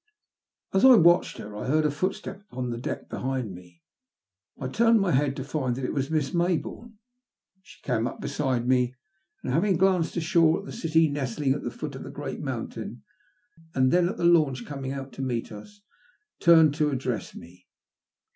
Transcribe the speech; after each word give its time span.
As 0.73 0.83
I 0.83 0.95
watched 0.95 1.37
her, 1.37 1.55
I 1.55 1.67
heard 1.67 1.85
a 1.85 1.91
footstep 1.91 2.41
upon 2.49 2.71
the 2.71 2.79
deck 2.79 3.07
behind 3.07 3.53
me. 3.53 3.83
I 4.59 4.67
turned 4.67 4.99
my 4.99 5.11
head 5.11 5.35
to 5.35 5.43
find 5.43 5.75
that 5.75 5.85
it 5.85 5.93
was 5.93 6.09
Miss 6.09 6.31
Mayboume. 6.31 6.95
She 7.61 7.79
came 7.83 8.07
up 8.07 8.19
beside 8.19 8.67
me, 8.67 8.95
and 9.43 9.53
having 9.53 9.77
glanced 9.77 10.17
ashore 10.17 10.57
at 10.59 10.65
the 10.65 10.71
city 10.71 11.07
nestling 11.07 11.53
at 11.53 11.61
the 11.61 11.69
foot 11.69 11.93
of 11.93 12.01
the 12.01 12.09
great 12.09 12.39
mountain, 12.41 13.03
and 13.75 13.91
then 13.91 14.09
at 14.09 14.17
the 14.17 14.25
launch 14.25 14.65
coming 14.65 14.91
out 14.91 15.13
to 15.13 15.21
meet 15.21 15.51
us, 15.51 15.81
turned 16.39 16.73
to 16.73 16.89
address 16.89 17.35
me. 17.35 17.67